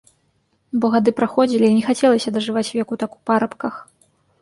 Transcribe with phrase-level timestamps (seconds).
[0.85, 3.73] Бо гады праходзілі, і не хацелася дажываць веку так у парабках.